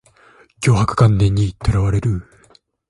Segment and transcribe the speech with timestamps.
[0.61, 2.23] 強迫観念にとらわれる